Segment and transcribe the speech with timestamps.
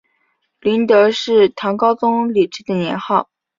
[0.61, 3.29] 麟德是唐高宗李治的年号。